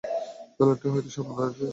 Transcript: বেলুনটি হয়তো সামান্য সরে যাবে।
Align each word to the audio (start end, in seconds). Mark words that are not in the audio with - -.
বেলুনটি 0.57 0.87
হয়তো 0.93 1.09
সামান্য 1.15 1.37
সরে 1.39 1.59
যাবে। 1.59 1.67